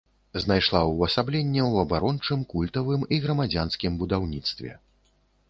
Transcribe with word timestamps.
Знайшла 0.43 0.79
ўвасабленне 0.91 1.61
ў 1.71 1.83
абарончым, 1.87 2.39
культавым 2.55 3.05
і 3.13 3.21
грамадзянскім 3.27 4.01
будаўніцтве. 4.03 4.71